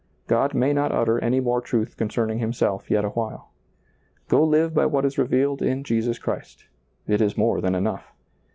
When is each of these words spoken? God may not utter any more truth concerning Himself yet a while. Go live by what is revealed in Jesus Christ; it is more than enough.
God 0.25 0.55
may 0.55 0.73
not 0.73 0.91
utter 0.91 1.19
any 1.19 1.39
more 1.39 1.61
truth 1.61 1.95
concerning 1.95 2.39
Himself 2.39 2.89
yet 2.89 3.05
a 3.05 3.09
while. 3.11 3.51
Go 4.29 4.43
live 4.43 4.73
by 4.73 4.87
what 4.87 5.05
is 5.05 5.19
revealed 5.19 5.61
in 5.61 5.83
Jesus 5.83 6.17
Christ; 6.17 6.65
it 7.05 7.21
is 7.21 7.37
more 7.37 7.61
than 7.61 7.75
enough. 7.75 8.11